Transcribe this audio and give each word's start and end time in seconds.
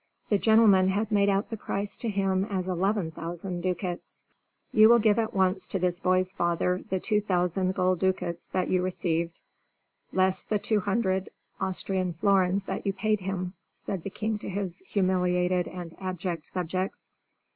The 0.29 0.39
gentleman 0.39 0.87
had 0.87 1.11
made 1.11 1.29
out 1.29 1.51
the 1.51 1.57
price 1.57 1.95
to 1.97 2.09
him 2.09 2.45
as 2.49 2.67
eleven 2.67 3.11
thousand 3.11 3.61
ducats. 3.61 4.23
"You 4.71 4.89
will 4.89 4.97
give 4.97 5.19
at 5.19 5.35
once 5.35 5.67
to 5.67 5.77
this 5.77 5.99
boy's 5.99 6.31
father 6.31 6.83
the 6.89 6.99
two 6.99 7.21
thousand 7.21 7.75
gold 7.75 7.99
ducats 7.99 8.47
that 8.47 8.67
you 8.67 8.81
received, 8.81 9.39
less 10.11 10.41
the 10.41 10.57
two 10.57 10.79
hundred 10.79 11.29
Austrian 11.59 12.13
florins 12.13 12.63
that 12.65 12.83
you 12.87 12.93
paid 12.93 13.19
him," 13.19 13.53
said 13.73 14.01
the 14.01 14.09
king 14.09 14.39
to 14.39 14.49
his 14.49 14.79
humiliated 14.87 15.67
and 15.67 15.95
abject 15.99 16.47
subjects. 16.47 17.07